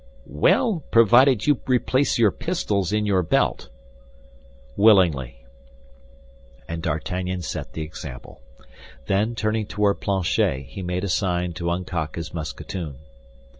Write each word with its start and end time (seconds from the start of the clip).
"Well, 0.25 0.81
provided 0.89 1.45
you 1.45 1.59
replace 1.67 2.17
your 2.17 2.31
pistols 2.31 2.91
in 2.91 3.05
your 3.05 3.21
belt." 3.21 3.69
"Willingly." 4.75 5.45
And 6.67 6.81
D'Artagnan 6.81 7.43
set 7.43 7.73
the 7.73 7.83
example. 7.83 8.41
Then, 9.05 9.35
turning 9.35 9.67
toward 9.67 10.01
Planchet, 10.01 10.61
he 10.63 10.81
made 10.81 11.03
him 11.03 11.05
a 11.05 11.09
sign 11.09 11.53
to 11.53 11.69
uncock 11.69 12.15
his 12.15 12.33
musketoon. 12.33 12.95